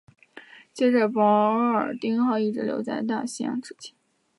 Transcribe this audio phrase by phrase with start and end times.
[0.73, 3.93] 接着保尔丁号一直留在大西洋执勤。